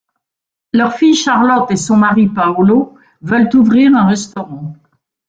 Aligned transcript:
Leur 0.73 0.93
fille 0.93 1.13
Charlotte 1.13 1.69
et 1.69 1.75
son 1.75 1.95
mari, 1.95 2.27
Paolo, 2.27 2.97
veulent 3.21 3.49
ouvrir 3.55 3.95
un 3.95 4.07
restaurant... 4.07 4.73